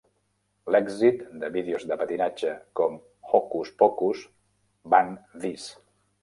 [0.75, 2.97] L'èxit de vídeos de patinatge com
[3.35, 4.25] Hokus Pokus,
[4.95, 5.69] Ban This!